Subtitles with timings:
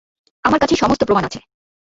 [0.43, 1.39] আমার কাছে সমস্ত প্রমাণ আছে।